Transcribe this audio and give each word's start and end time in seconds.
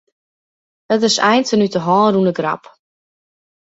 It 0.95 1.03
is 1.09 1.17
eins 1.29 1.53
in 1.53 1.65
út 1.65 1.75
'e 1.79 1.81
hân 1.85 2.11
rûne 2.13 2.31
grap. 2.37 2.63